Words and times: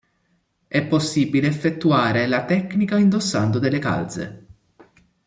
È 0.67 0.83
possibile 0.87 1.45
effettuare 1.47 2.25
la 2.25 2.43
tecnica 2.45 2.97
indossando 2.97 3.59
delle 3.59 3.77
calze. 3.77 4.45